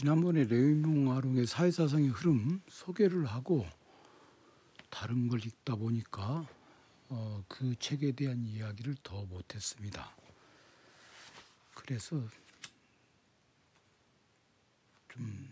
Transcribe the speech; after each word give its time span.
지난번에 0.00 0.44
레이몽 0.44 1.12
아롱의 1.12 1.46
사회사상의 1.46 2.08
흐름 2.08 2.62
소개를 2.70 3.26
하고 3.26 3.66
다른 4.88 5.28
걸 5.28 5.44
읽다 5.44 5.76
보니까 5.76 6.48
어, 7.10 7.44
그 7.46 7.74
책에 7.78 8.12
대한 8.12 8.46
이야기를 8.46 8.96
더 9.02 9.26
못했습니다. 9.26 10.16
그래서 11.74 12.26
좀 15.12 15.50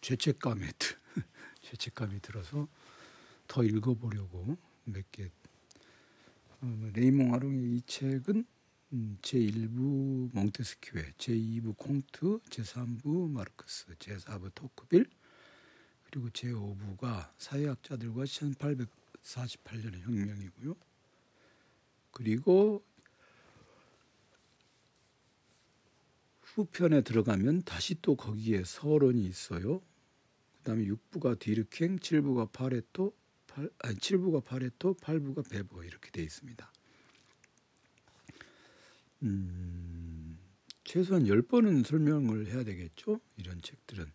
죄책감에 0.00 0.68
죄책감이 1.62 2.20
들어서 2.20 2.68
더 3.48 3.64
읽어보려고 3.64 4.56
몇 4.84 5.10
개. 5.10 5.28
어, 6.60 6.90
레이몽 6.94 7.34
아롱의 7.34 7.78
이 7.78 7.82
책은 7.84 8.36
음, 8.36 8.53
제1부 9.22 10.32
몽테스키외, 10.32 11.14
제2부 11.18 11.76
콩트, 11.76 12.38
제3부 12.48 13.30
마르크스, 13.30 13.86
제4부 13.96 14.54
토크빌, 14.54 15.06
그리고 16.04 16.28
제5부가 16.28 17.30
사회학자들과 17.38 18.24
1848년의 18.24 20.00
혁명이고요. 20.02 20.76
그리고 22.12 22.84
후편에 26.42 27.00
들어가면 27.00 27.62
다시 27.62 27.96
또 28.00 28.14
거기에 28.14 28.62
서론이 28.64 29.26
있어요. 29.26 29.80
그 30.58 30.62
다음에 30.62 30.84
6부가 30.84 31.36
뒤르켐, 31.38 31.98
7부가 31.98 32.52
파레토, 32.52 33.12
8, 33.48 33.70
아니 33.80 33.96
7부가 33.96 34.44
파레토, 34.44 34.94
8부가 34.94 35.50
베버 35.50 35.82
이렇게 35.82 36.12
되어 36.12 36.22
있습니다. 36.22 36.73
음, 39.24 40.38
최소한 40.84 41.24
10번은 41.24 41.84
설명을 41.84 42.48
해야 42.48 42.62
되겠죠. 42.62 43.20
이런 43.36 43.60
책들은. 43.62 44.06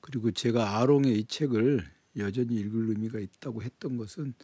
그리고 0.00 0.30
제가 0.30 0.78
아롱의 0.78 1.18
이 1.18 1.24
책을 1.24 1.84
여전히 2.16 2.56
읽을 2.60 2.90
의미가 2.90 3.18
있다고 3.18 3.62
했던 3.62 3.96
것은 3.96 4.34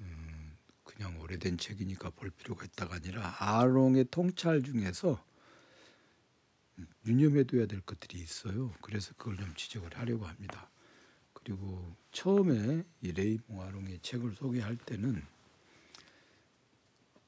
음, 0.00 0.56
그냥 0.84 1.20
오래된 1.20 1.58
책이니까 1.58 2.10
볼 2.10 2.30
필요가 2.30 2.64
있다가 2.64 2.96
아니라 2.96 3.36
아롱의 3.38 4.06
통찰 4.10 4.62
중에서 4.62 5.22
유념해둬야 7.06 7.66
될 7.66 7.80
것들이 7.80 8.18
있어요. 8.18 8.72
그래서 8.80 9.12
그걸 9.16 9.36
좀 9.36 9.52
지적을 9.54 9.96
하려고 9.96 10.26
합니다. 10.26 10.70
그리고 11.32 11.96
처음에 12.12 12.84
이 13.00 13.12
레이 13.12 13.38
몽 13.46 13.62
아롱의 13.62 14.00
책을 14.00 14.34
소개할 14.36 14.76
때는 14.76 15.22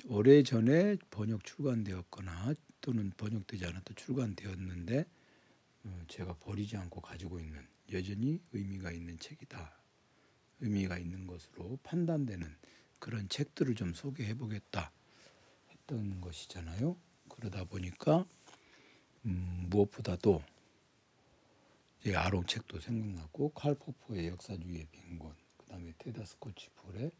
오래 0.06 0.42
전에 0.42 0.96
번역 1.10 1.44
출간되었거나 1.44 2.54
또는 2.80 3.12
번역되지 3.16 3.66
않았다 3.66 3.94
출간되었는데 3.94 5.04
어, 5.84 6.02
제가 6.08 6.34
버리지 6.34 6.76
않고 6.76 7.00
가지고 7.00 7.38
있는 7.38 7.66
여전히 7.92 8.40
의미가 8.52 8.92
있는 8.92 9.18
책이다. 9.18 9.78
의미가 10.60 10.98
있는 10.98 11.26
것으로 11.26 11.78
판단되는 11.82 12.56
그런 12.98 13.28
책들을 13.28 13.74
좀 13.74 13.94
소개해 13.94 14.34
보겠다 14.34 14.92
했던 15.70 16.20
것이잖아요. 16.20 16.96
그러다 17.28 17.64
보니까 17.64 18.26
음, 19.26 19.66
무엇보다도 19.70 20.42
이 22.06 22.14
아롱 22.14 22.46
책도 22.46 22.80
생각났고 22.80 23.50
칼 23.50 23.74
포포의 23.74 24.28
역사주의의 24.28 24.86
빈곤, 24.90 25.34
그다음에 25.58 25.92
테다 25.98 26.24
스코치 26.24 26.70
그 26.74 27.10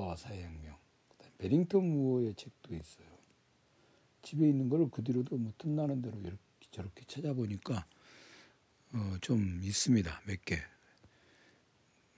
국가와 0.00 0.16
사회혁명, 0.16 0.76
그다음에 1.08 1.34
베링턴 1.38 1.84
무어의 1.84 2.34
책도 2.34 2.74
있어요. 2.74 3.06
집에 4.22 4.48
있는 4.48 4.68
걸 4.68 4.88
그 4.90 5.02
뒤로도 5.02 5.36
뭐 5.36 5.52
틈나는 5.58 6.02
대로 6.02 6.18
이렇게 6.20 6.38
저렇게 6.70 7.04
찾아보니까 7.06 7.86
어, 8.92 9.16
좀 9.20 9.60
있습니다. 9.62 10.22
몇 10.26 10.44
개. 10.44 10.58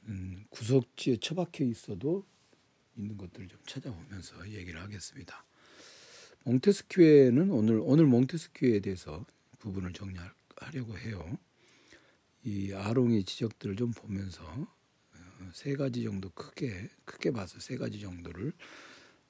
음, 0.05 0.45
구석지에 0.51 1.19
처박혀 1.19 1.65
있어도 1.65 2.27
있는 2.97 3.17
것들을 3.17 3.49
좀 3.49 3.61
찾아보면서 3.67 4.49
얘기를 4.51 4.81
하겠습니다. 4.81 5.45
몽테스큐에는 6.45 7.51
오늘 7.51 7.81
오늘 7.83 8.07
몽테스큐에 8.07 8.81
대해서 8.81 9.25
부분을 9.59 9.93
정리하려고 9.93 10.99
해요. 10.99 11.39
이 12.45 12.73
아롱의 12.73 13.25
지적들을 13.25 13.77
좀 13.77 13.93
보면서 13.93 14.43
어, 14.45 14.82
세 15.53 15.75
가지 15.75 16.03
정도 16.05 16.31
크게 16.31 16.89
크게 17.05 17.31
봐서 17.33 17.59
세 17.61 17.77
가지 17.77 18.01
정도를 18.01 18.53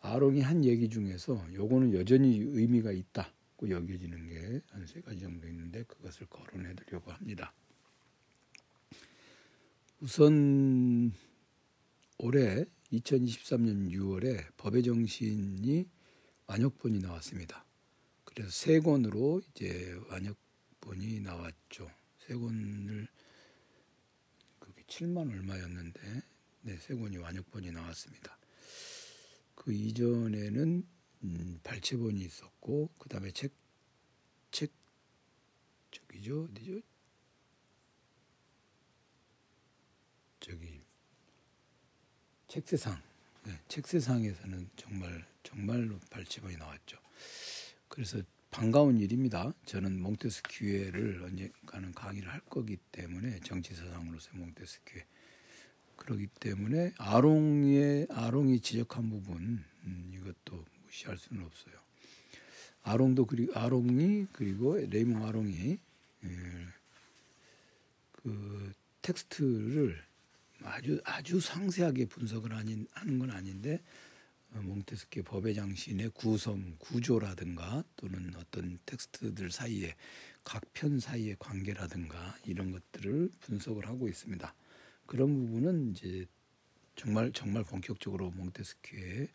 아롱이 0.01 0.41
한 0.41 0.65
얘기 0.65 0.89
중에서 0.89 1.45
요거는 1.55 1.95
여전히 1.95 2.39
의미가 2.39 2.93
있다고 2.93 3.71
여겨지는 3.71 4.29
게 4.29 4.61
한 4.73 4.87
세 4.87 5.01
가지 5.01 5.21
정도 5.21 5.47
있는데 5.49 5.85
그것을 5.85 6.27
거론해 6.27 6.75
드리려고 6.75 7.13
합니다. 7.13 7.53
우선 10.01 11.13
올해 12.19 12.65
2023년 12.93 13.91
6월에 13.93 14.45
법의 14.57 14.83
정신이 14.83 15.89
완역본이 16.47 16.99
나왔습니다. 16.99 17.65
그래서 18.25 18.51
세 18.51 18.81
권으로 18.81 19.41
이제 19.51 19.97
완역본이 20.09 21.21
나왔죠. 21.21 21.89
세 22.19 22.35
권을 22.35 23.07
7만 24.93 25.31
얼마였는데 25.31 26.23
네, 26.63 26.77
세 26.77 26.95
권이 26.95 27.17
완역본이 27.17 27.71
나왔습니다. 27.73 28.37
그 29.55 29.73
이전에는 29.73 30.87
음, 31.25 31.61
발췌본이 31.63 32.21
있었고 32.21 32.91
그 32.99 33.09
다음에 33.09 33.31
책, 33.31 33.53
책 34.51 34.71
저기죠 35.91 36.45
어디죠? 36.45 36.81
저기 40.41 40.83
책세상 42.49 43.01
네, 43.45 43.59
책세상에서는 43.69 44.71
정말 44.77 45.27
정말로 45.43 45.99
발췌본이 46.11 46.57
나왔죠. 46.57 46.99
그래서 47.89 48.23
반가운 48.53 49.01
일입니다. 49.01 49.51
저는 49.65 49.99
몽테스큐에를 50.03 51.23
언젠가는 51.25 51.91
강의를 51.93 52.31
할 52.31 52.41
거기 52.51 52.77
때문에 52.93 53.41
정치사상으로서 53.41 54.31
몽테스큐에 54.35 55.07
그러기 55.97 56.27
때문에 56.39 56.93
아롱의 56.99 58.09
아롱이 58.11 58.61
지적한 58.61 59.09
부분 59.09 59.65
음, 59.85 60.13
이것도 60.15 60.65
무시할 60.85 61.17
수는 61.17 61.43
없어요. 61.45 61.75
아롱도 62.83 63.25
그리고 63.25 63.59
아롱이 63.59 64.27
그리고 64.33 64.77
레이몽 64.77 65.27
아롱이 65.27 65.79
예, 66.25 66.29
그 68.13 68.73
텍스트를 69.01 69.99
아주 70.63 71.01
아주 71.05 71.41
상세하게 71.41 72.05
분석을 72.05 72.53
하는 72.55 73.19
건 73.19 73.31
아닌데 73.31 73.75
어, 73.75 73.81
몽테스큐 74.61 75.23
법의 75.23 75.55
장신의 75.55 76.11
구성 76.11 76.77
구조라든가 76.79 77.85
또는 77.97 78.33
어떤 78.37 78.79
텍스트들 78.87 79.51
사이에 79.51 79.95
각 80.45 80.63
편 80.75 80.99
사이의 80.99 81.37
관계라든가 81.39 82.37
이런 82.45 82.73
것들을 82.73 83.31
분석을 83.41 83.87
하고 83.87 84.09
있습니다. 84.09 84.55
그런 85.07 85.35
부분은 85.35 85.93
이제 85.93 86.27
정말 86.97 87.33
정말 87.33 87.65
본격적으로 87.65 88.31
몽테스큐의 88.33 89.29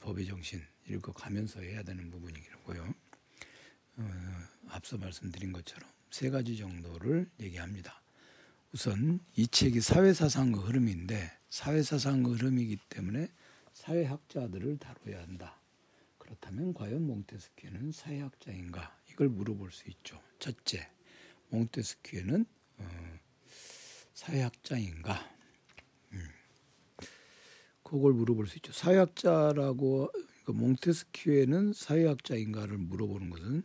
법의 0.00 0.26
정신 0.26 0.62
읽어가면서 0.88 1.60
해야 1.60 1.82
되는 1.82 2.10
부분이고요. 2.10 2.94
어, 3.98 4.10
앞서 4.68 4.98
말씀드린 4.98 5.52
것처럼 5.52 5.88
세 6.10 6.30
가지 6.30 6.56
정도를 6.56 7.28
얘기합니다. 7.40 8.02
우선 8.72 9.20
이 9.36 9.46
책이 9.46 9.80
사회사상의 9.80 10.54
흐름인데 10.54 11.32
사회사상의 11.48 12.34
흐름이기 12.34 12.78
때문에 12.88 13.28
사회학자들을 13.76 14.78
다뤄야 14.78 15.20
한다. 15.20 15.60
그렇다면 16.16 16.72
과연 16.72 17.06
몽테스큐는 17.06 17.92
사회학자인가? 17.92 18.98
이걸 19.10 19.28
물어볼 19.28 19.70
수 19.70 19.88
있죠. 19.90 20.20
첫째, 20.38 20.90
몽테스큐는 21.50 22.46
어, 22.78 23.18
사회학자인가? 24.14 25.30
음. 26.12 26.26
그걸 27.82 28.14
물어볼 28.14 28.48
수 28.48 28.56
있죠. 28.56 28.72
사회학자라고 28.72 30.10
그 30.44 30.52
몽테스큐에는 30.52 31.74
사회학자인가를 31.74 32.78
물어보는 32.78 33.30
것은 33.30 33.62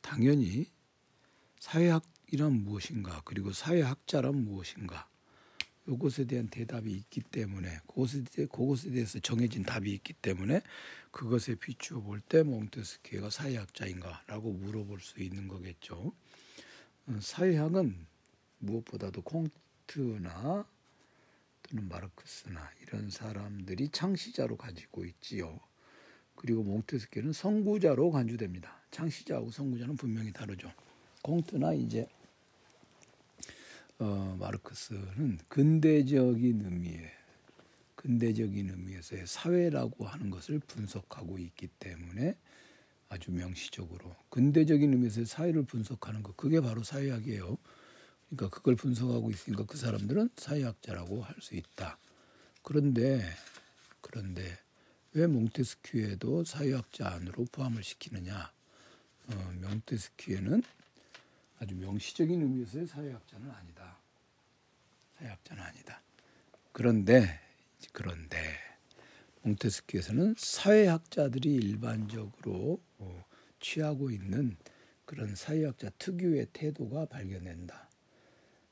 당연히 0.00 0.72
사회학이란 1.58 2.52
무엇인가 2.64 3.20
그리고 3.26 3.52
사회학자란 3.52 4.36
무엇인가 4.36 5.08
이것에 5.90 6.24
대한 6.24 6.48
대답이 6.48 6.90
있기 6.92 7.20
때문에 7.20 7.80
그것에, 7.88 8.22
그것에 8.46 8.90
대해서 8.90 9.18
정해진 9.18 9.64
답이 9.64 9.92
있기 9.92 10.12
때문에 10.14 10.62
그것에 11.10 11.56
비추어 11.56 12.00
볼 12.00 12.20
때 12.20 12.42
몽테스키가 12.44 13.30
사회학자인가라고 13.30 14.52
물어볼 14.52 15.00
수 15.00 15.20
있는 15.20 15.48
거겠죠. 15.48 16.12
어, 17.06 17.18
사회학은 17.20 18.06
무엇보다도 18.58 19.22
콩트나 19.22 20.64
또는 21.62 21.88
마르크스나 21.88 22.70
이런 22.82 23.10
사람들이 23.10 23.88
창시자로 23.88 24.56
가지고 24.56 25.04
있지요. 25.04 25.58
그리고 26.36 26.62
몽테스키는 26.62 27.32
선구자로 27.32 28.10
간주됩니다. 28.12 28.80
창시자하고 28.92 29.50
선구자는 29.50 29.96
분명히 29.96 30.32
다르죠. 30.32 30.72
공트나 31.22 31.74
이제 31.74 32.08
어, 34.00 34.36
마르크스는 34.40 35.38
근대적인 35.48 36.64
의미의 36.64 37.10
근대적인 37.96 38.70
의미에서의 38.70 39.26
사회라고 39.26 40.06
하는 40.06 40.30
것을 40.30 40.58
분석하고 40.60 41.38
있기 41.38 41.68
때문에 41.78 42.34
아주 43.10 43.30
명시적으로 43.30 44.16
근대적인 44.30 44.92
의미에서 44.94 45.26
사회를 45.26 45.64
분석하는 45.64 46.22
것 46.22 46.34
그게 46.36 46.60
바로 46.62 46.82
사회학이에요. 46.82 47.58
그러니까 48.30 48.56
그걸 48.56 48.76
분석하고 48.76 49.30
있으니까 49.30 49.66
그 49.66 49.76
사람들은 49.76 50.30
사회학자라고 50.36 51.22
할 51.22 51.34
수 51.42 51.54
있다. 51.56 51.98
그런데 52.62 53.22
그런데 54.00 54.58
왜 55.12 55.26
몽테스큐에도 55.26 56.44
사회학자 56.44 57.08
안으로 57.08 57.44
포함을 57.52 57.82
시키느냐? 57.82 58.52
어, 59.28 59.52
몽테스큐에는 59.60 60.62
아주 61.60 61.76
명시적인 61.76 62.40
의미에서의 62.40 62.86
사회학자는 62.86 63.50
아니다. 63.50 63.98
사회학자는 65.18 65.62
아니다. 65.62 66.02
그런데 66.72 67.38
그런데 67.92 68.38
몽테스키에서는 69.42 70.34
사회학자들이 70.38 71.54
일반적으로 71.54 72.80
어, 72.98 73.24
취하고 73.60 74.10
있는 74.10 74.56
그런 75.04 75.34
사회학자 75.34 75.90
특유의 75.98 76.48
태도가 76.52 77.06
발견된다. 77.06 77.88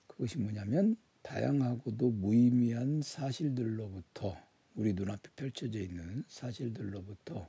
그것이 0.06 0.38
뭐냐면 0.38 0.96
다양하고도 1.23 2.11
무의미한 2.11 3.02
사실들로부터 3.02 4.37
우리 4.76 4.94
눈앞에 4.94 5.29
펼쳐져 5.37 5.81
있는 5.81 6.25
사실들로부터 6.26 7.49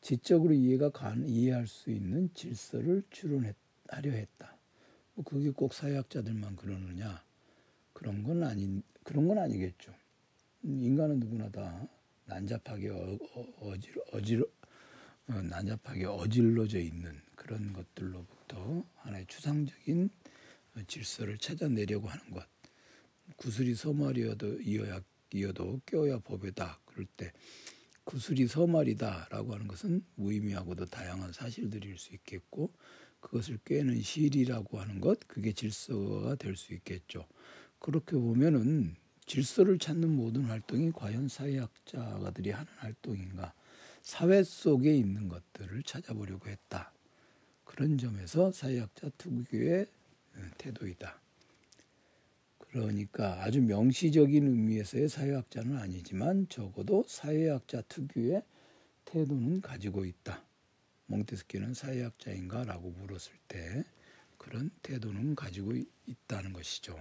지적으로 0.00 0.52
이해가 0.52 0.90
간, 0.90 1.24
이해할 1.28 1.68
수 1.68 1.90
있는 1.90 2.32
질서를 2.34 3.04
추론 3.10 3.44
하려 3.92 4.10
했다. 4.10 4.56
뭐 5.14 5.24
그게 5.24 5.50
꼭 5.50 5.74
사회학자들만 5.74 6.56
그러느냐? 6.56 7.22
그런 7.92 8.22
건 8.22 8.42
아닌 8.42 8.82
그런 9.02 9.28
건 9.28 9.38
아니겠죠. 9.38 9.94
인간은 10.62 11.20
누구나 11.20 11.50
다 11.50 11.86
난잡하게 12.24 12.90
어, 12.90 13.18
어, 13.58 13.76
질 13.78 14.00
어질 14.12 14.42
어, 15.28 15.32
난잡하게 15.32 16.06
어질러져 16.06 16.78
있는 16.78 17.20
그런 17.36 17.72
것들로부터 17.72 18.84
하나의 18.96 19.26
추상적인 19.26 20.10
질서를 20.86 21.38
찾아내려고 21.38 22.08
하는 22.08 22.30
것. 22.30 22.46
구슬이 23.36 23.74
서말이어도 23.74 24.62
이어야 24.62 25.00
이어도 25.34 25.80
껴야 25.86 26.18
법이다. 26.20 26.80
그럴 26.84 27.06
때 27.16 27.32
구슬이 28.04 28.46
서말이다라고 28.46 29.54
하는 29.54 29.66
것은 29.68 30.04
무의미하고도 30.16 30.86
다양한 30.86 31.32
사실들일 31.32 31.98
수 31.98 32.14
있겠고 32.14 32.72
그것을 33.22 33.58
꿰는 33.64 34.02
실이라고 34.02 34.78
하는 34.80 35.00
것 35.00 35.18
그게 35.26 35.52
질서가 35.52 36.34
될 36.34 36.56
수 36.56 36.74
있겠죠. 36.74 37.26
그렇게 37.78 38.12
보면은 38.16 38.94
질서를 39.26 39.78
찾는 39.78 40.10
모든 40.14 40.44
활동이 40.44 40.92
과연 40.92 41.28
사회학자들이 41.28 42.50
하는 42.50 42.70
활동인가? 42.76 43.54
사회 44.02 44.42
속에 44.42 44.94
있는 44.94 45.28
것들을 45.28 45.82
찾아보려고 45.84 46.50
했다. 46.50 46.92
그런 47.64 47.96
점에서 47.96 48.52
사회학자 48.52 49.08
특유의 49.16 49.86
어, 50.36 50.40
태도이다. 50.58 51.20
그러니까 52.58 53.42
아주 53.44 53.62
명시적인 53.62 54.46
의미에서의 54.46 55.08
사회학자는 55.08 55.76
아니지만 55.78 56.48
적어도 56.48 57.04
사회학자 57.06 57.82
특유의 57.82 58.42
태도는 59.04 59.60
가지고 59.60 60.04
있다. 60.04 60.44
몽테스키는 61.12 61.74
사회학자인가? 61.74 62.64
라고 62.64 62.90
물었을 62.90 63.34
때 63.46 63.84
그런 64.38 64.70
태도는 64.82 65.34
가지고 65.34 65.74
있다는 66.06 66.54
것이죠. 66.54 66.96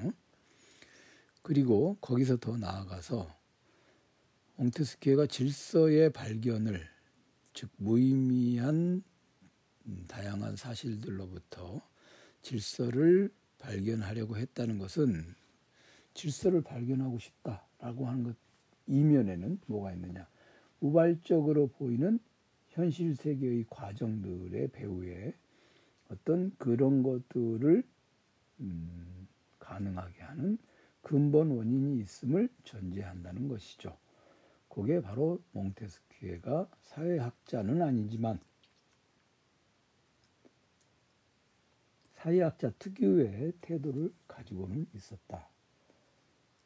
그리고 1.42 1.98
거기서 2.02 2.38
더 2.38 2.58
나아가서 2.58 3.34
옹테스키에가 4.58 5.28
질서의 5.28 6.12
발견을 6.12 6.86
즉 7.54 7.72
무의미한 7.78 9.02
다양한 10.08 10.58
사실들로부터 10.58 11.82
질서를 12.42 13.34
발견하려고 13.60 14.38
했다는 14.38 14.78
것은 14.78 15.36
질서를 16.14 16.62
발견하고 16.62 17.18
싶다라고 17.18 18.08
하는 18.08 18.24
것 18.24 18.36
이면에는 18.88 19.62
뭐가 19.68 19.94
있느냐 19.94 20.28
우발적으로 20.82 21.68
보이는 21.68 22.20
현실 22.72 23.16
세계의 23.16 23.66
과정들의 23.70 24.70
배후에 24.70 25.34
어떤 26.10 26.56
그런 26.58 27.04
것들을 27.04 27.84
음, 28.62 29.28
가능하게 29.60 30.22
하는 30.22 30.58
근본 31.02 31.52
원인이 31.52 32.00
있음을 32.00 32.50
전제한다는 32.64 33.48
것이죠. 33.48 33.98
그게 34.70 35.02
바로 35.02 35.42
몽테스키에가 35.52 36.70
사회학자는 36.82 37.82
아니지만 37.82 38.40
사회학자 42.14 42.72
특유의 42.78 43.54
태도를 43.62 44.14
가지고는 44.28 44.88
있었다. 44.94 45.50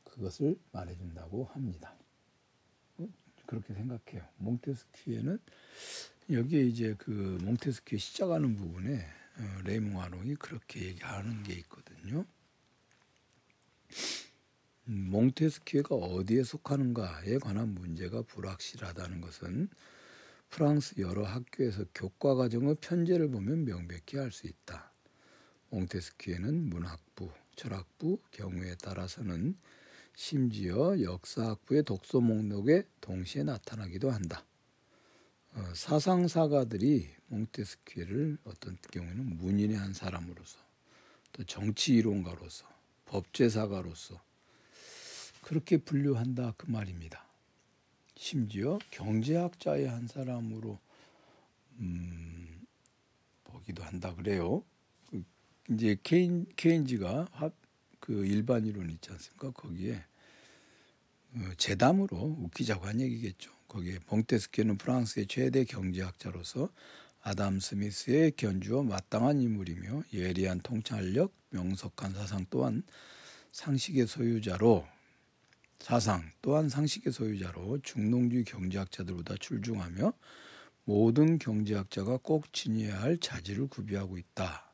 그것을 0.03 0.59
말해준다고 0.71 1.45
합니다. 1.45 1.95
그렇게 3.45 3.73
생각해요. 3.73 4.27
몽테스키에는 4.37 5.39
여기에 6.31 6.63
이제 6.63 6.95
그 6.97 7.37
몽테스키에 7.43 7.99
시작하는 7.99 8.55
부분에 8.55 9.07
어, 9.37 9.61
레이몽 9.63 10.01
아롱이 10.01 10.35
그렇게 10.35 10.81
얘기하는 10.81 11.43
게 11.43 11.53
있거든요. 11.53 12.25
몽테스키에가 14.85 15.95
어디에 15.95 16.43
속하는가에 16.43 17.39
관한 17.39 17.69
문제가 17.73 18.21
불확실하다는 18.21 19.21
것은 19.21 19.69
프랑스 20.49 20.95
여러 20.99 21.23
학교에서 21.23 21.85
교과 21.93 22.35
과정의 22.35 22.77
편제를 22.79 23.29
보면 23.29 23.65
명백히 23.65 24.19
알 24.19 24.31
수 24.31 24.47
있다. 24.47 24.91
몽테스키에는 25.69 26.69
문학부, 26.69 27.31
철학부, 27.55 28.19
경우에 28.31 28.75
따라서는 28.75 29.57
심지어 30.15 30.99
역사학부의 31.01 31.83
독서 31.83 32.21
목록에 32.21 32.87
동시에 33.01 33.43
나타나기도 33.43 34.09
한다. 34.09 34.45
어, 35.53 35.73
사상사가들이 35.73 37.09
몽테스키를 37.27 38.37
어떤 38.45 38.77
경우에는 38.91 39.37
문인의 39.37 39.77
한 39.77 39.93
사람으로서 39.93 40.59
또 41.33 41.43
정치 41.43 41.95
이론가로서 41.95 42.65
법제사가로서 43.05 44.21
그렇게 45.41 45.77
분류한다 45.77 46.55
그 46.57 46.69
말입니다. 46.69 47.25
심지어 48.15 48.79
경제학자의 48.91 49.87
한 49.87 50.07
사람으로 50.07 50.79
음, 51.79 52.65
보기도 53.43 53.83
한다 53.83 54.15
그래요. 54.15 54.63
그 55.09 55.23
이제 55.69 55.97
케인 56.03 56.45
케인지가 56.55 57.27
합, 57.31 57.53
그 58.05 58.23
일반 58.27 58.67
이론 58.67 58.91
있지 58.91 59.11
않습니까? 59.11 59.49
거기에 59.51 60.03
어, 61.33 61.39
재담으로 61.57 62.37
웃기자고 62.39 62.85
한 62.85 63.01
얘기겠죠. 63.01 63.51
거기에 63.67 63.97
몽테스키는 64.07 64.77
프랑스의 64.77 65.25
최대 65.25 65.63
경제학자로서 65.63 66.69
아담 67.21 67.59
스미스의 67.59 68.33
견주어 68.37 68.83
마땅한 68.83 69.41
인물이며 69.41 70.03
예리한 70.13 70.59
통찰력, 70.61 71.33
명석한 71.49 72.13
사상 72.13 72.45
또한 72.51 72.83
상식의 73.51 74.05
소유자로 74.05 74.85
사상 75.79 76.31
또한 76.43 76.69
상식의 76.69 77.11
소유자로 77.11 77.79
중농주의 77.81 78.43
경제학자들보다 78.43 79.37
출중하며 79.39 80.13
모든 80.83 81.39
경제학자가 81.39 82.17
꼭 82.21 82.53
지녀야 82.53 83.01
할 83.01 83.17
자질을 83.17 83.67
구비하고 83.67 84.19
있다. 84.19 84.71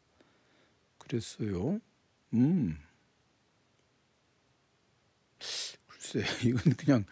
그랬어요. 0.97 1.79
음. 2.33 2.77
글쎄, 5.87 6.23
이건 6.47 6.73
그냥 6.75 7.05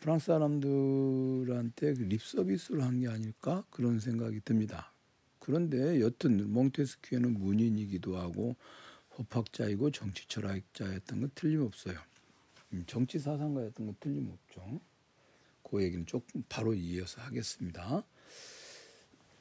프랑스 0.00 0.26
사람들한테 0.26 1.94
그립 1.94 2.22
서비스를 2.22 2.82
한 2.82 3.00
게 3.00 3.08
아닐까 3.08 3.64
그런 3.70 4.00
생각이 4.00 4.40
듭니다. 4.44 4.92
그런데 5.38 6.00
여튼 6.00 6.52
몽테스키에는 6.52 7.34
문인이기도 7.34 8.16
하고 8.16 8.56
법학자이고 9.10 9.90
정치 9.90 10.26
철학자였던 10.28 11.20
건 11.20 11.30
틀림없어요. 11.34 11.98
음, 12.72 12.84
정치 12.86 13.18
사상가였던 13.18 13.86
건 13.86 13.96
틀림없죠. 14.00 14.80
그 15.62 15.82
얘기는 15.82 16.06
조금 16.06 16.42
바로 16.48 16.74
이어서 16.74 17.20
하겠습니다. 17.22 18.04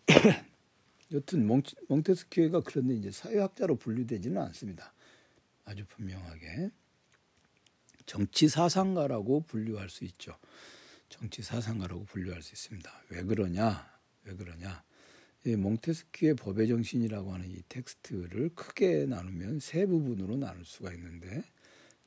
여튼 1.13 1.47
몽테스키에가 1.87 2.61
그런데 2.61 2.95
이제 2.95 3.11
사회학자로 3.11 3.75
분류되지는 3.77 4.41
않습니다. 4.41 4.93
아주 5.65 5.85
분명하게 5.87 6.71
정치 8.05 8.47
사상가라고 8.47 9.41
분류할 9.41 9.89
수 9.89 10.03
있죠. 10.05 10.37
정치 11.09 11.41
사상가라고 11.41 12.05
분류할 12.05 12.41
수 12.41 12.53
있습니다. 12.53 13.03
왜 13.09 13.23
그러냐? 13.23 13.89
왜 14.23 14.35
그러냐? 14.35 14.83
이 15.45 15.55
몽테스키의 15.55 16.35
법의 16.35 16.67
정신이라고 16.67 17.33
하는 17.33 17.49
이 17.49 17.61
텍스트를 17.67 18.49
크게 18.55 19.05
나누면 19.07 19.59
세 19.59 19.85
부분으로 19.85 20.37
나눌 20.37 20.63
수가 20.65 20.93
있는데 20.93 21.43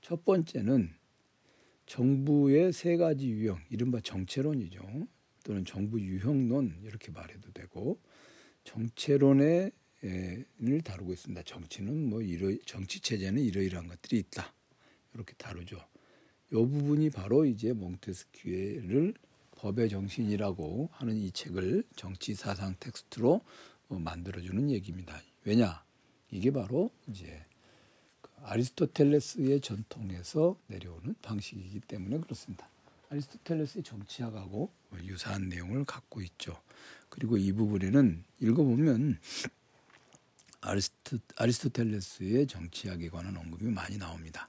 첫 0.00 0.24
번째는 0.24 0.94
정부의 1.86 2.72
세 2.72 2.96
가지 2.96 3.28
유형, 3.28 3.60
이른바 3.68 4.00
정체론이죠. 4.00 5.08
또는 5.42 5.64
정부 5.64 6.00
유형론 6.00 6.80
이렇게 6.84 7.10
말해도 7.10 7.52
되고 7.52 8.00
정체론의 8.64 9.72
를 10.58 10.82
다루고 10.82 11.14
있습니다. 11.14 11.42
정치는 11.44 12.10
뭐 12.10 12.20
이러 12.20 12.54
정치 12.66 13.00
체제는 13.00 13.42
이러이러한 13.42 13.88
것들이 13.88 14.18
있다. 14.18 14.52
이렇게 15.14 15.32
다루죠. 15.34 15.78
이 16.50 16.54
부분이 16.54 17.10
바로 17.10 17.44
이제 17.44 17.72
몽테스키를 17.72 19.14
법의 19.56 19.88
정신이라고 19.88 20.90
하는 20.92 21.16
이 21.16 21.30
책을 21.30 21.84
정치 21.96 22.34
사상 22.34 22.74
텍스트로 22.78 23.40
어, 23.88 23.98
만들어주는 23.98 24.70
얘기입니다. 24.70 25.20
왜냐? 25.44 25.82
이게 26.30 26.50
바로 26.50 26.90
이제 27.08 27.42
그 28.20 28.30
아리스토텔레스의 28.42 29.60
전통에서 29.60 30.58
내려오는 30.66 31.14
방식이기 31.22 31.80
때문에 31.80 32.18
그렇습니다. 32.18 32.68
아리스토텔레스의 33.10 33.84
정치학하고 33.84 34.70
유사한 35.04 35.48
내용을 35.48 35.84
갖고 35.84 36.20
있죠. 36.22 36.60
그리고 37.08 37.36
이 37.36 37.52
부분에는 37.52 38.24
읽어보면 38.40 39.18
아리스토, 40.60 41.18
아리스토텔레스의 41.36 42.46
정치학에 42.46 43.08
관한 43.08 43.36
언급이 43.36 43.66
많이 43.66 43.98
나옵니다. 43.98 44.48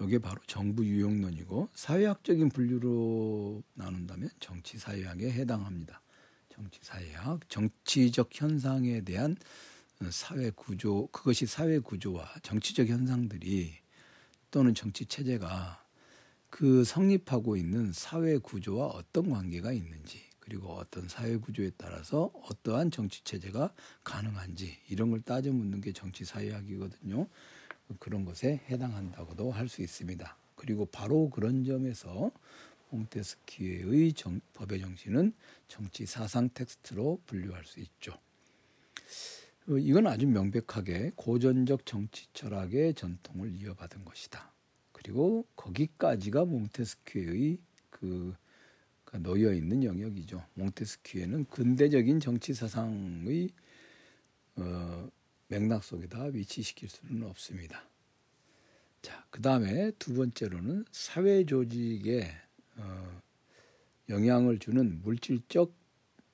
이게 0.00 0.18
바로 0.18 0.40
정부 0.46 0.84
유형론이고 0.84 1.68
사회학적인 1.74 2.50
분류로 2.50 3.62
나눈다면 3.74 4.30
정치 4.38 4.78
사회학에 4.78 5.30
해당합니다. 5.32 6.00
정치 6.50 6.78
사회학, 6.82 7.48
정치적 7.48 8.30
현상에 8.32 9.00
대한 9.02 9.36
사회 10.10 10.50
구조, 10.50 11.08
그것이 11.08 11.46
사회 11.46 11.80
구조와 11.80 12.26
정치적 12.42 12.88
현상들이 12.88 13.72
또는 14.50 14.74
정치 14.74 15.04
체제가 15.06 15.84
그 16.50 16.84
성립하고 16.84 17.56
있는 17.56 17.92
사회 17.92 18.38
구조와 18.38 18.86
어떤 18.86 19.30
관계가 19.30 19.72
있는지 19.72 20.20
그리고 20.38 20.72
어떤 20.74 21.08
사회 21.08 21.36
구조에 21.36 21.72
따라서 21.76 22.30
어떠한 22.44 22.90
정치 22.90 23.22
체제가 23.24 23.74
가능한지 24.04 24.78
이런 24.88 25.10
걸 25.10 25.20
따져 25.20 25.52
묻는 25.52 25.80
게 25.80 25.92
정치 25.92 26.24
사회학이거든요. 26.24 27.26
그런 27.98 28.24
것에 28.24 28.60
해당한다고도 28.68 29.50
할 29.50 29.68
수 29.68 29.82
있습니다. 29.82 30.36
그리고 30.54 30.86
바로 30.86 31.30
그런 31.30 31.64
점에서 31.64 32.30
몽테스키의 32.90 34.12
정, 34.14 34.40
법의 34.54 34.80
정신은 34.80 35.32
정치 35.68 36.06
사상 36.06 36.48
텍스트로 36.52 37.20
분류할 37.26 37.64
수 37.64 37.80
있죠. 37.80 38.18
어, 39.68 39.76
이건 39.76 40.06
아주 40.06 40.26
명백하게 40.26 41.12
고전적 41.14 41.84
정치 41.84 42.26
철학의 42.32 42.94
전통을 42.94 43.52
이어받은 43.52 44.04
것이다. 44.04 44.52
그리고 44.92 45.46
거기까지가 45.54 46.44
몽테스키의 46.46 47.58
그 47.90 48.34
놓여 49.20 49.52
있는 49.52 49.84
영역이죠. 49.84 50.44
몽테스키에는 50.54 51.44
근대적인 51.46 52.20
정치 52.20 52.52
사상의 52.52 53.50
어, 54.56 55.08
맥락 55.48 55.82
속에다 55.82 56.24
위치시킬 56.24 56.88
수는 56.88 57.24
없습니다. 57.24 57.88
자, 59.02 59.26
그 59.30 59.40
다음에 59.40 59.90
두 59.98 60.14
번째로는 60.14 60.84
사회 60.90 61.44
조직에 61.44 62.30
어, 62.76 63.22
영향을 64.08 64.58
주는 64.58 65.00
물질적, 65.02 65.72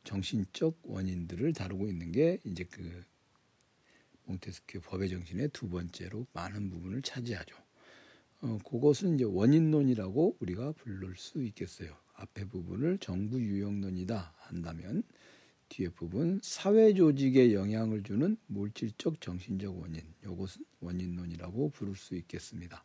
정신적 0.05 0.81
원인들을 0.83 1.53
다루고 1.53 1.89
있는 1.89 2.13
게 2.13 2.39
이제 2.45 2.65
그 2.65 3.05
몽테스큐 4.25 4.81
법의 4.81 5.09
정신의 5.11 5.49
두 5.53 5.69
번째로 5.69 6.27
많은 6.33 6.71
부분을 6.71 7.03
차지하죠. 7.03 7.57
어, 8.41 8.59
그것은 8.69 9.15
이제 9.15 9.25
원인론이라고 9.25 10.39
우리가 10.41 10.73
부를 10.73 11.15
수 11.17 11.43
있겠어요. 11.45 11.97
앞에 12.15 12.45
부분을 12.47 12.99
정부 12.99 13.41
유형론이다 13.41 14.35
한다면 14.39 15.03
뒤에 15.75 15.89
부분 15.89 16.39
사회 16.41 16.95
조직에 16.95 17.53
영향을 17.53 18.05
주는 18.05 18.37
물질적 18.47 19.21
정신적 19.21 19.77
원인 19.77 20.03
이것은 20.23 20.65
원인론이라고 20.81 21.71
부를 21.71 21.97
수 21.97 22.15
있겠습니다. 22.15 22.85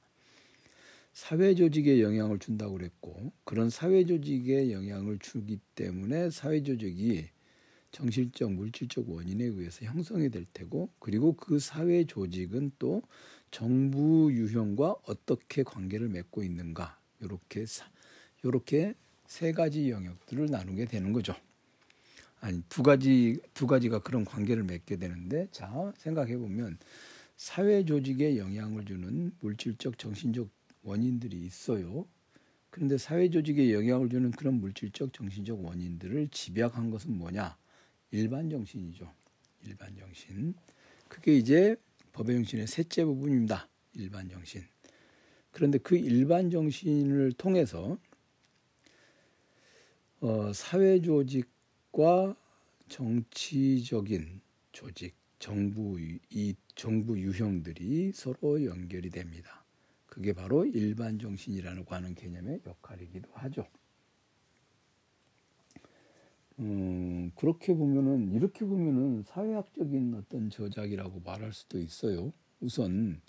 사회 1.13 1.53
조직에 1.53 2.01
영향을 2.01 2.39
준다고 2.39 2.73
그랬고 2.73 3.31
그런 3.43 3.69
사회 3.69 4.05
조직에 4.05 4.71
영향을 4.71 5.19
주기 5.19 5.59
때문에 5.75 6.31
사회 6.31 6.63
조직이 6.63 7.27
정신적 7.91 8.53
물질적 8.53 9.07
원인에 9.07 9.43
의해서 9.43 9.85
형성이 9.85 10.31
될 10.31 10.45
테고 10.51 10.89
그리고 10.97 11.33
그 11.33 11.59
사회 11.59 12.05
조직은 12.05 12.71
또 12.79 13.03
정부 13.51 14.31
유형과 14.31 14.95
어떻게 15.05 15.61
관계를 15.61 16.09
맺고 16.09 16.43
있는가 16.43 16.97
이렇게 17.19 17.65
이렇게 18.43 18.95
세 19.27 19.51
가지 19.51 19.91
영역들을 19.91 20.47
나누게 20.47 20.85
되는 20.85 21.13
거죠. 21.13 21.35
아니 22.41 22.61
두 22.69 22.83
가지 22.83 23.39
두 23.53 23.67
가지가 23.67 23.99
그런 23.99 24.23
관계를 24.25 24.63
맺게 24.63 24.97
되는데 24.97 25.47
자 25.51 25.91
생각해 25.97 26.37
보면 26.37 26.77
사회 27.35 27.83
조직에 27.85 28.37
영향을 28.37 28.85
주는 28.85 29.31
물질적 29.39 29.97
정신적 29.97 30.49
원인들이 30.83 31.37
있어요. 31.37 32.05
그런데 32.69 32.97
사회 32.97 33.29
조직에 33.29 33.73
영향을 33.73 34.09
주는 34.09 34.31
그런 34.31 34.55
물질적 34.55 35.13
정신적 35.13 35.63
원인들을 35.63 36.29
집약한 36.29 36.91
것은 36.91 37.17
뭐냐? 37.17 37.57
일반 38.11 38.49
정신이죠. 38.49 39.11
일반 39.65 39.95
정신. 39.95 40.53
그게 41.07 41.35
이제 41.35 41.75
법의 42.13 42.35
정신의 42.35 42.67
셋째 42.67 43.05
부분입니다. 43.05 43.67
일반 43.93 44.29
정신. 44.29 44.63
그런데 45.51 45.77
그 45.79 45.95
일반 45.95 46.51
정신을 46.51 47.33
통해서 47.33 47.97
어, 50.21 50.51
사회 50.53 51.01
조직 51.01 51.49
과 51.91 52.35
정치적인 52.87 54.41
조직, 54.71 55.15
정부 55.39 55.99
이 55.99 56.55
정부 56.75 57.19
유형들이 57.19 58.11
서로 58.13 58.63
연결이 58.63 59.09
됩니다. 59.09 59.63
그게 60.05 60.33
바로 60.33 60.65
일반 60.65 61.17
정신이라고 61.17 61.93
하는 61.93 62.15
개념의 62.15 62.61
역할이기도 62.65 63.29
하죠. 63.33 63.67
음, 66.59 67.31
그렇게 67.35 67.73
보면은 67.73 68.33
이렇게 68.33 68.65
보면은 68.65 69.23
사회학적인 69.23 70.13
어떤 70.15 70.49
저작이라고 70.49 71.21
말할 71.21 71.53
수도 71.53 71.79
있어요. 71.79 72.33
우선 72.59 73.21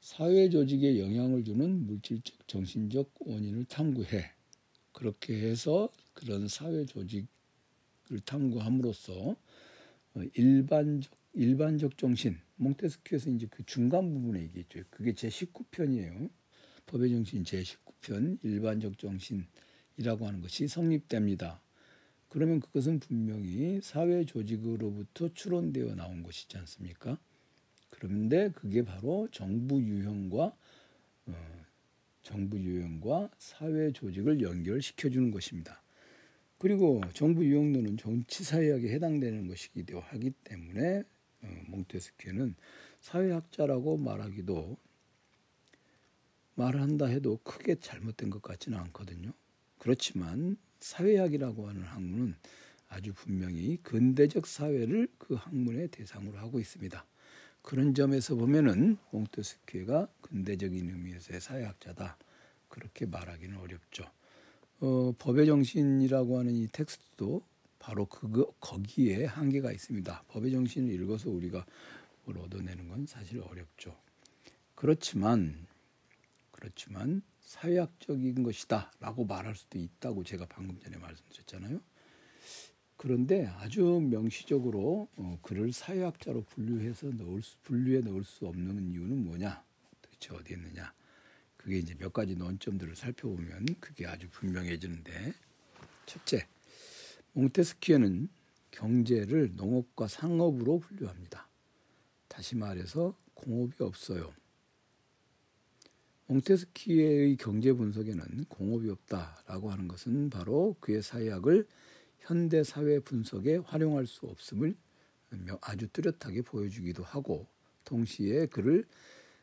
사회 0.00 0.48
조직에 0.48 1.00
영향을 1.00 1.44
주는 1.44 1.86
물질적 1.86 2.46
정신적 2.46 3.10
원인을 3.20 3.64
탐구해. 3.64 4.30
그렇게 4.92 5.34
해서 5.40 5.88
그런 6.14 6.46
사회 6.46 6.84
조직 6.84 7.26
를 7.26 7.41
탐구함으로써 8.20 9.36
어, 10.14 10.22
일반적 10.34 11.12
일반적 11.34 11.96
정신 11.96 12.38
몽테스키에서 12.56 13.30
이제 13.30 13.46
그 13.50 13.64
중간 13.64 14.12
부분에 14.12 14.42
얘기했죠. 14.42 14.82
그게 14.90 15.14
제 15.14 15.28
19편이에요. 15.28 16.30
법의 16.86 17.10
정신 17.10 17.44
제 17.44 17.62
19편 17.62 18.38
일반적 18.42 18.98
정신이라고 18.98 20.26
하는 20.26 20.42
것이 20.42 20.68
성립됩니다. 20.68 21.62
그러면 22.28 22.60
그것은 22.60 23.00
분명히 23.00 23.80
사회 23.82 24.24
조직으로부터 24.24 25.32
추론되어 25.32 25.94
나온 25.94 26.22
것이지 26.22 26.56
않습니까? 26.58 27.18
그런데 27.90 28.50
그게 28.50 28.82
바로 28.82 29.28
정부 29.30 29.80
유형과 29.82 30.56
어, 31.26 31.64
정부 32.22 32.58
유형과 32.58 33.30
사회 33.38 33.92
조직을 33.92 34.40
연결시켜 34.40 35.10
주는 35.10 35.30
것입니다. 35.30 35.81
그리고 36.62 37.00
정부 37.12 37.44
유형론은 37.44 37.96
정치사회학에 37.96 38.88
해당되는 38.90 39.48
것이기도 39.48 39.98
하기 39.98 40.30
때문에 40.44 41.02
어, 41.42 41.48
몽테스키는 41.66 42.54
사회학자라고 43.00 43.96
말하기도 43.96 44.76
말한다 46.54 47.06
해도 47.06 47.40
크게 47.42 47.80
잘못된 47.80 48.30
것 48.30 48.42
같지는 48.42 48.78
않거든요. 48.78 49.32
그렇지만 49.78 50.56
사회학이라고 50.78 51.68
하는 51.68 51.82
학문은 51.82 52.36
아주 52.86 53.12
분명히 53.12 53.78
근대적 53.82 54.46
사회를 54.46 55.08
그 55.18 55.34
학문의 55.34 55.88
대상으로 55.88 56.38
하고 56.38 56.60
있습니다. 56.60 57.04
그런 57.62 57.92
점에서 57.92 58.36
보면은 58.36 58.98
몽테스키가 59.10 60.06
근대적인 60.20 60.90
의미에서의 60.90 61.40
사회학자다 61.40 62.18
그렇게 62.68 63.04
말하기는 63.06 63.56
어렵죠. 63.58 64.04
어, 64.82 65.14
법의 65.16 65.46
정신이라고 65.46 66.40
하는 66.40 66.56
이 66.56 66.66
텍스트도 66.66 67.40
바로 67.78 68.04
그거 68.06 68.52
거기에 68.58 69.26
한계가 69.26 69.70
있습니다. 69.70 70.24
법의 70.26 70.50
정신을 70.50 70.92
읽어서 70.94 71.30
우리가 71.30 71.64
뭘 72.24 72.38
얻어내는 72.38 72.88
건 72.88 73.06
사실 73.06 73.40
어렵죠. 73.40 73.96
그렇지만 74.74 75.68
그렇지만 76.50 77.22
사회학적인 77.42 78.42
것이다라고 78.42 79.24
말할 79.24 79.54
수도 79.54 79.78
있다고 79.78 80.24
제가 80.24 80.46
방금 80.46 80.76
전에 80.80 80.96
말씀드렸잖아요. 80.96 81.80
그런데 82.96 83.46
아주 83.58 83.84
명시적으로 83.84 85.08
어, 85.14 85.38
그를 85.42 85.72
사회학자로 85.72 86.42
분류해서 86.42 87.06
넣을 87.10 87.42
수, 87.42 87.56
분류에 87.62 88.00
넣을 88.00 88.24
수 88.24 88.48
없는 88.48 88.90
이유는 88.90 89.26
뭐냐? 89.26 89.62
도대체 90.00 90.34
어디 90.34 90.54
있느냐? 90.54 90.92
그게 91.62 91.78
이제 91.78 91.94
몇 91.94 92.12
가지 92.12 92.34
논점들을 92.34 92.96
살펴보면 92.96 93.66
그게 93.80 94.06
아주 94.06 94.28
분명해지는데 94.30 95.32
첫째, 96.06 96.46
몽테스키에는 97.34 98.28
경제를 98.72 99.52
농업과 99.54 100.08
상업으로 100.08 100.80
분류합니다. 100.80 101.48
다시 102.26 102.56
말해서 102.56 103.16
공업이 103.34 103.76
없어요. 103.80 104.32
몽테스키의 106.26 107.36
경제 107.36 107.72
분석에는 107.72 108.44
공업이 108.48 108.88
없다라고 108.88 109.70
하는 109.70 109.86
것은 109.86 110.30
바로 110.30 110.76
그의 110.80 111.02
사회학을 111.02 111.66
현대 112.20 112.64
사회 112.64 112.98
분석에 113.00 113.56
활용할 113.56 114.06
수 114.06 114.26
없음을 114.26 114.74
아주 115.60 115.88
뚜렷하게 115.88 116.42
보여주기도 116.42 117.02
하고 117.02 117.46
동시에 117.84 118.46
그를 118.46 118.84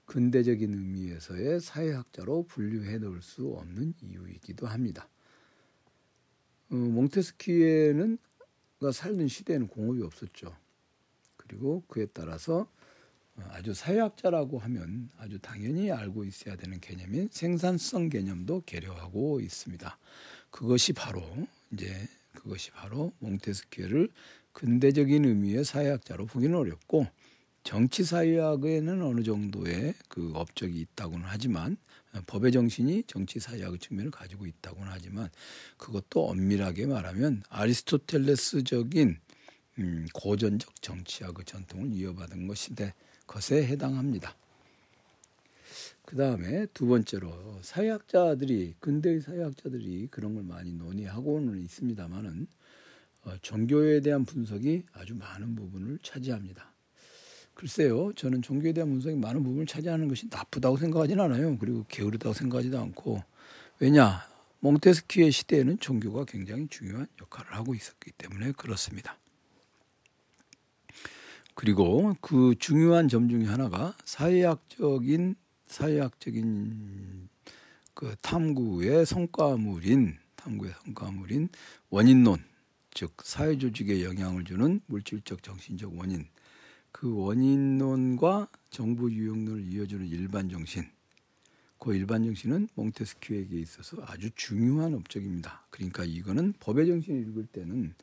근대적인 0.10 0.74
의미에서의 0.74 1.62
사회학자로 1.62 2.48
분류해 2.48 2.98
놓을 2.98 3.22
수 3.22 3.54
없는 3.54 3.94
이유이기도 4.02 4.66
합니다. 4.66 5.08
어, 6.72 6.76
몽테스키에는 6.76 8.18
살던 8.92 9.28
시대에는 9.28 9.68
공업이 9.68 10.02
없었죠. 10.02 10.56
그리고 11.38 11.84
그에 11.88 12.08
따라서 12.08 12.68
아주 13.50 13.76
사회학자라고 13.76 14.58
하면 14.58 15.12
아주 15.20 15.38
당연히 15.38 15.92
알고 15.92 16.26
있어야 16.26 16.56
되는 16.56 16.80
개념인 16.80 17.30
생산성 17.32 18.10
개념도 18.10 18.64
계려하고 18.66 19.42
있습니다. 19.42 19.96
그것이 20.50 20.94
바로 20.94 21.22
이제 21.72 22.08
그것이 22.34 22.72
바로 22.72 23.14
몽테스키를 23.20 24.10
근대적인 24.54 25.26
의미의 25.26 25.64
사회학자로 25.64 26.26
보기는 26.26 26.58
어렵고 26.58 27.06
정치 27.64 28.04
사회학에는 28.04 29.02
어느 29.02 29.22
정도의 29.22 29.94
그 30.08 30.32
업적이 30.34 30.80
있다고는 30.82 31.26
하지만 31.28 31.78
법의 32.26 32.52
정신이 32.52 33.04
정치 33.08 33.40
사회학의 33.40 33.80
측면을 33.80 34.12
가지고 34.12 34.46
있다고는 34.46 34.92
하지만 34.92 35.30
그것도 35.78 36.30
엄밀하게 36.30 36.88
말하면 36.88 37.44
아리스토텔레스적인 37.50 39.18
음, 39.80 40.08
고전적 40.14 40.82
정치학의 40.82 41.46
전통을 41.46 41.92
이어받은 41.94 42.48
것인데 42.48 42.94
것에 43.28 43.66
해당합니다. 43.66 44.36
그 46.04 46.16
다음에 46.16 46.66
두 46.74 46.88
번째로 46.88 47.60
사회학자들이 47.62 48.74
근대의 48.80 49.22
사회학자들이 49.22 50.08
그런 50.10 50.34
걸 50.34 50.44
많이 50.44 50.74
논의하고는 50.74 51.62
있습니다만은 51.62 52.48
어, 53.26 53.38
종교에 53.42 54.02
대한 54.02 54.26
분석이 54.26 54.86
아주 54.94 55.14
많은 55.14 55.56
부분을 55.56 56.00
차지합니다. 56.02 56.69
글쎄요, 57.60 58.14
저는 58.16 58.42
종교에 58.42 58.72
대한 58.72 58.90
분석이 58.90 59.18
많은 59.18 59.44
부분을 59.44 59.66
차지하는 59.66 60.08
것이 60.08 60.28
나쁘다고 60.32 60.78
생각하지는 60.78 61.22
않아요. 61.26 61.58
그리고 61.58 61.84
게으르다고 61.90 62.34
생각하지도 62.34 62.80
않고 62.80 63.22
왜냐 63.80 64.26
몽테스키의 64.62 65.34
시대에는 65.34 65.78
종교가 65.78 66.24
굉장히 66.24 66.70
중요한 66.70 67.08
역할을 67.22 67.54
하고 67.54 67.76
있었기 67.76 68.14
때문에 68.14 68.54
그렇습니다. 68.54 69.18
그리고 71.54 72.16
그 72.22 72.56
중요한 72.60 73.10
점 73.10 73.28
중에 73.28 73.44
하나가 73.44 73.94
사회학적인 74.06 75.36
사회학적인 75.68 77.28
그 77.94 78.16
탐구의 78.22 79.06
성과물인 79.06 80.18
탐구의 80.38 80.72
성과물인 80.86 81.50
원인론 81.90 82.42
즉 82.94 83.18
사회 83.22 83.58
조직에 83.58 84.06
영향을 84.06 84.46
주는 84.46 84.80
물질적 84.86 85.44
정신적 85.44 85.98
원인 85.98 86.26
그 87.00 87.16
원인론과 87.16 88.50
정부 88.72 89.10
유형론을 89.10 89.72
이어주는 89.72 90.06
일반 90.06 90.50
정신 90.50 90.84
그 91.78 91.96
일반 91.96 92.26
정신은 92.26 92.68
몽테스큐에게 92.76 93.58
있어서 93.58 94.04
아주 94.06 94.30
중요한 94.36 94.94
업적입니다. 94.94 95.66
그러니까 95.70 96.04
이거는 96.04 96.56
법의 96.60 96.88
정신을 96.88 97.22
읽을 97.22 97.46
때는 97.46 97.94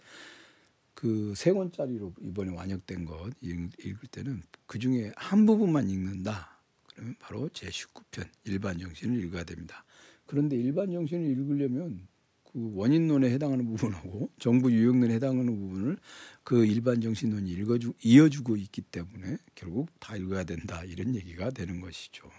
그 0.94 1.34
세 1.36 1.52
권짜리로 1.52 2.14
이번에 2.22 2.52
완역된 2.52 3.04
것 3.04 3.34
읽을 3.42 4.08
때는 4.10 4.42
그 4.64 4.78
중에 4.78 5.12
한 5.14 5.44
부분만 5.44 5.90
읽는다. 5.90 6.58
그러면 6.86 7.16
바로 7.18 7.50
제 7.50 7.68
19편 7.68 8.26
일반 8.44 8.78
정신을 8.78 9.22
읽어야 9.24 9.44
됩니다. 9.44 9.84
그런데 10.24 10.56
일반 10.56 10.90
정신을 10.90 11.22
읽으려면 11.32 12.08
그 12.56 12.70
원인론에 12.72 13.30
해당하는 13.30 13.66
부분하고 13.66 14.30
정부 14.40 14.72
유형론에 14.72 15.12
해당하는 15.12 15.54
부분을 15.54 15.98
그 16.42 16.64
일반 16.64 17.02
정신론이 17.02 17.50
읽어주 17.50 17.92
이어주고 18.02 18.56
있기 18.56 18.80
때문에 18.80 19.36
결국 19.54 19.90
다 20.00 20.16
읽어야 20.16 20.44
된다 20.44 20.82
이런 20.84 21.14
얘기가 21.14 21.50
되는 21.50 21.82
것이죠. 21.82 22.30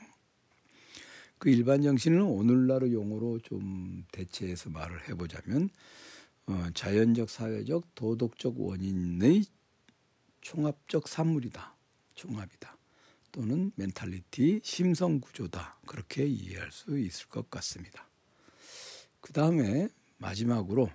그 1.38 1.52
일반 1.52 1.84
정신은 1.84 2.24
오늘날의 2.24 2.94
용어로 2.94 3.42
좀 3.44 4.06
대체해서 4.12 4.72
말을 4.72 5.08
해보자면 5.08 5.70
어, 6.48 6.66
자연적, 6.74 7.30
사회적, 7.30 7.94
도덕적 7.94 8.60
원인의 8.60 9.44
총합적 10.42 11.08
산물이다. 11.08 11.76
총합이다. 12.16 12.76
또는 13.32 13.72
멘탈리티, 13.76 14.62
심성 14.64 15.20
구조다. 15.20 15.80
그렇게 15.86 16.26
이해할 16.26 16.72
수 16.72 16.98
있을 16.98 17.28
것 17.28 17.52
같습니다. 17.52 18.10
그 19.22 19.34
다음에 19.34 19.90
마지막으로 20.18 20.90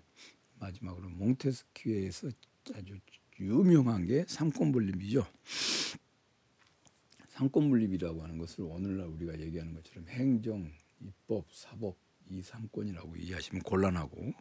마지막으로 0.58 1.08
몽테스키에서 1.10 2.30
아주 2.74 2.98
유명한 3.40 4.06
게 4.06 4.24
삼권분립이죠. 4.28 5.26
삼권분립이라고 7.30 8.22
하는 8.22 8.38
것을 8.38 8.64
오늘날 8.64 9.06
우리가 9.06 9.40
얘기하는 9.40 9.74
것처럼 9.74 10.06
행정, 10.08 10.70
입법, 11.00 11.46
사법 11.52 11.96
이 12.30 12.42
삼권이라고 12.42 13.16
이해하시면 13.16 13.62
곤란하고 13.62 14.32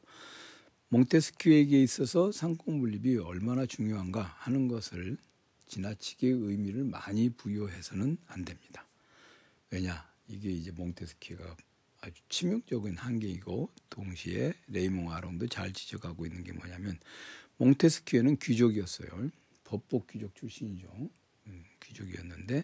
몽테스큐에게 0.89 1.82
있어서 1.84 2.32
상권 2.32 2.80
분립이 2.80 3.17
얼마나 3.17 3.65
중요한가 3.65 4.22
하는 4.22 4.67
것을 4.67 5.17
지나치게 5.67 6.28
의미를 6.28 6.84
많이 6.84 7.30
부여해서는 7.30 8.17
안 8.28 8.44
됩니다. 8.44 8.86
왜냐? 9.70 10.06
이게 10.28 10.50
이제 10.50 10.72
몽테스키가 10.72 11.56
아주 12.01 12.21
치명적인 12.29 12.97
한계이고 12.97 13.69
동시에 13.89 14.53
레이몽 14.67 15.11
아롱도 15.11 15.47
잘 15.47 15.71
지적하고 15.71 16.25
있는 16.25 16.43
게 16.43 16.51
뭐냐면 16.51 16.99
몽테스키에는 17.57 18.37
귀족이었어요. 18.37 19.29
법복 19.63 20.07
귀족 20.07 20.35
출신이죠. 20.35 20.87
음, 21.47 21.63
귀족이었는데 21.79 22.63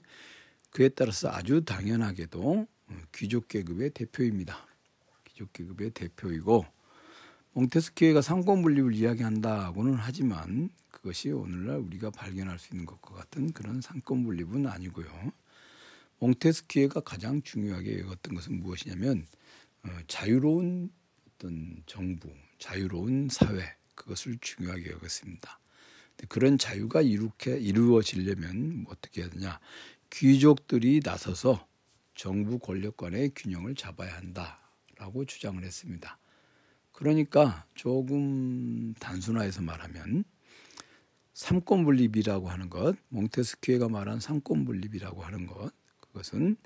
그에 0.72 0.90
따라서 0.90 1.30
아주 1.30 1.64
당연하게도 1.64 2.68
음, 2.90 3.02
귀족 3.14 3.48
계급의 3.48 3.92
대표입니다. 3.92 4.68
귀족 5.26 5.54
계급의 5.54 5.92
대표이고 5.92 6.66
몽테스키에가 7.54 8.22
상권 8.22 8.64
분립을 8.64 8.94
이야기한다고는 8.96 9.96
하지만 9.96 10.70
그것이 10.90 11.32
오늘날 11.32 11.78
우리가 11.78 12.10
발견할 12.10 12.58
수 12.58 12.74
있는 12.74 12.86
것과 12.86 13.14
같은 13.14 13.52
그런 13.52 13.82
상권 13.82 14.24
분립은 14.24 14.66
아니고요. 14.68 15.08
몽테스키에가 16.20 17.02
가장 17.02 17.42
중요하게 17.42 18.00
여겼던 18.00 18.36
것은 18.36 18.60
무엇이냐면 18.60 19.26
어, 19.84 19.90
자유로운 20.08 20.90
어떤 21.28 21.84
정부, 21.86 22.30
자유로운 22.60 23.30
사회 23.30 23.76
그것을 23.96 24.38
중요하게 24.42 24.92
여겼습니다. 24.92 25.60
그런 26.28 26.58
자유가 26.58 27.02
이렇게 27.02 27.58
이루어지려면 27.58 28.84
뭐 28.84 28.94
어떻게 28.94 29.22
해야 29.22 29.30
되냐? 29.30 29.60
귀족들이 30.10 31.02
나서서 31.04 31.68
정부 32.16 32.58
권력 32.58 32.98
간의 32.98 33.32
균형을 33.36 33.76
잡아야 33.76 34.16
한다라고 34.18 35.26
주장을 35.26 35.64
했습니다. 35.64 36.18
그러니까 36.92 37.68
조금 37.76 38.96
단순화해서 38.96 39.62
말하면 39.62 40.24
삼권 41.34 41.86
분립이라고 41.86 42.50
하는 42.50 42.72
것, 42.72 42.96
몽테스키에가 43.10 43.90
말한 43.90 44.20
삼권 44.20 44.66
분립이라고 44.66 45.22
하는 45.22 45.46
것, 45.46 45.72
그것은 46.18 46.58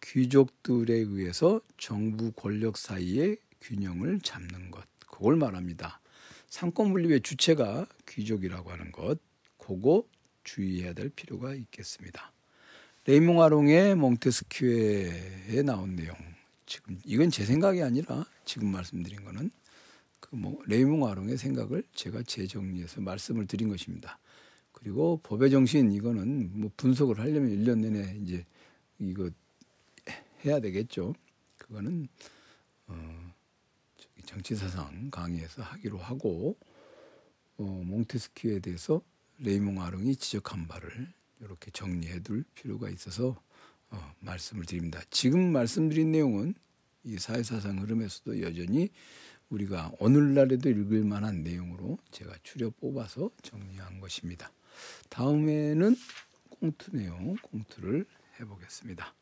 귀족들에 0.00 0.94
의해서 0.94 1.60
정부 1.76 2.32
권력 2.32 2.76
사이의 2.76 3.36
균형을 3.60 4.20
잡는 4.20 4.70
것, 4.70 4.84
그걸 4.98 5.36
말합니다. 5.36 6.00
삼권 6.48 6.92
분립의 6.92 7.22
주체가 7.22 7.86
귀족이라고 8.08 8.70
하는 8.70 8.92
것, 8.92 9.18
그거 9.58 10.04
주의해야 10.44 10.92
될 10.92 11.08
필요가 11.08 11.54
있겠습니다. 11.54 12.32
레이몽 13.06 13.42
아롱의 13.42 13.96
몽테스키에에 13.96 15.62
나온 15.64 15.96
내용, 15.96 16.14
지금 16.66 16.98
이건 17.04 17.30
제 17.30 17.44
생각이 17.44 17.82
아니라 17.82 18.26
지금 18.44 18.68
말씀드린 18.68 19.24
거는 19.24 19.50
그 20.20 20.36
뭐 20.36 20.62
레이몽 20.66 21.06
아롱의 21.06 21.36
생각을 21.36 21.82
제가 21.94 22.22
재정리해서 22.22 23.00
말씀을 23.00 23.46
드린 23.46 23.68
것입니다. 23.68 24.18
그리고 24.72 25.20
법의 25.22 25.50
정신 25.50 25.92
이거는 25.92 26.50
뭐 26.54 26.70
분석을 26.76 27.18
하려면 27.18 27.50
1년 27.50 27.78
내내 27.78 28.16
이제 28.22 28.44
이거 29.08 29.30
해야 30.44 30.60
되겠죠. 30.60 31.14
그 31.58 31.66
그거는 31.72 32.06
어, 32.86 33.34
정치사상 34.26 35.10
강의에서 35.10 35.62
하기로 35.62 35.96
하고 35.96 36.58
어, 37.56 37.62
몽테스키에 37.62 38.60
대해서 38.60 39.00
레이몽 39.38 39.80
아롱이 39.80 40.16
지적한 40.16 40.68
바를 40.68 41.10
이렇게 41.40 41.70
정리해둘 41.70 42.44
필요가 42.54 42.90
있어서 42.90 43.40
어, 43.90 44.14
말씀을 44.20 44.66
드립니다. 44.66 45.00
지금 45.10 45.50
말씀드린 45.52 46.12
내용은 46.12 46.54
이 47.04 47.18
사회사상 47.18 47.80
흐름에서도 47.80 48.42
여전히 48.42 48.90
우리가 49.48 49.92
오늘날에도 49.98 50.68
읽을 50.68 51.04
만한 51.04 51.42
내용으로 51.42 51.98
제가 52.10 52.34
추려 52.42 52.70
뽑아서 52.70 53.30
정리한 53.42 54.00
것입니다. 54.00 54.52
다음에는 55.08 55.96
꽁트 56.50 56.96
내용, 56.96 57.34
꽁트를 57.42 58.06
해보겠습니다. 58.42 59.14